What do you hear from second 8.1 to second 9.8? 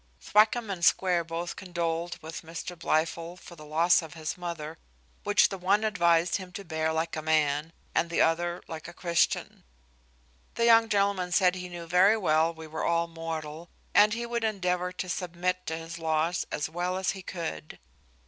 other like a Christian.